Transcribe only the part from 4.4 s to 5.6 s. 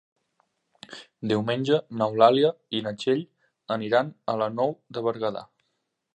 la Nou de Berguedà.